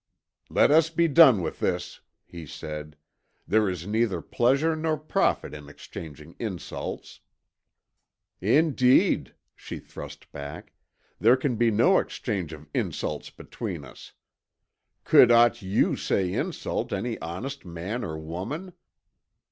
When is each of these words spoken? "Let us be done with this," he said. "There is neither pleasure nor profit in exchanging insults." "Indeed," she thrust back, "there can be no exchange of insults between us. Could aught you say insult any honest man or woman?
"Let 0.49 0.71
us 0.71 0.89
be 0.89 1.07
done 1.07 1.43
with 1.43 1.59
this," 1.59 2.01
he 2.25 2.47
said. 2.47 2.95
"There 3.47 3.69
is 3.69 3.85
neither 3.85 4.19
pleasure 4.19 4.75
nor 4.75 4.97
profit 4.97 5.53
in 5.53 5.69
exchanging 5.69 6.35
insults." 6.39 7.19
"Indeed," 8.41 9.35
she 9.55 9.77
thrust 9.77 10.31
back, 10.31 10.73
"there 11.19 11.37
can 11.37 11.55
be 11.55 11.69
no 11.69 11.99
exchange 11.99 12.51
of 12.51 12.67
insults 12.73 13.29
between 13.29 13.85
us. 13.85 14.13
Could 15.03 15.29
aught 15.31 15.61
you 15.61 15.95
say 15.95 16.33
insult 16.33 16.91
any 16.91 17.19
honest 17.19 17.63
man 17.63 18.03
or 18.03 18.17
woman? 18.17 18.73